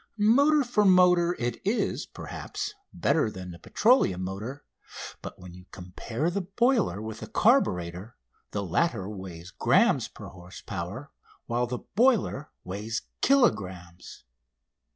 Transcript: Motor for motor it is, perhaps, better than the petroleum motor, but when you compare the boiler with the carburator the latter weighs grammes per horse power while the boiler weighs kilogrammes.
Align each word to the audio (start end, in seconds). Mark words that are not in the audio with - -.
Motor 0.17 0.63
for 0.63 0.83
motor 0.83 1.35
it 1.37 1.61
is, 1.63 2.07
perhaps, 2.07 2.73
better 2.91 3.29
than 3.29 3.51
the 3.51 3.59
petroleum 3.59 4.23
motor, 4.23 4.65
but 5.21 5.37
when 5.39 5.53
you 5.53 5.65
compare 5.71 6.31
the 6.31 6.41
boiler 6.41 6.99
with 7.03 7.19
the 7.19 7.27
carburator 7.27 8.13
the 8.49 8.63
latter 8.63 9.07
weighs 9.07 9.51
grammes 9.51 10.07
per 10.07 10.25
horse 10.29 10.59
power 10.61 11.11
while 11.45 11.67
the 11.67 11.81
boiler 11.95 12.49
weighs 12.63 13.03
kilogrammes. 13.21 14.23